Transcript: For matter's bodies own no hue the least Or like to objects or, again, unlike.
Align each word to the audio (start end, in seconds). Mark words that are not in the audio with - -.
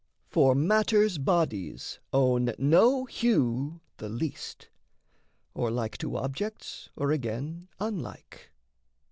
For 0.31 0.55
matter's 0.55 1.19
bodies 1.19 1.99
own 2.11 2.53
no 2.57 3.05
hue 3.05 3.81
the 3.97 4.09
least 4.09 4.67
Or 5.53 5.69
like 5.69 5.95
to 5.99 6.17
objects 6.17 6.89
or, 6.95 7.11
again, 7.11 7.67
unlike. 7.79 8.49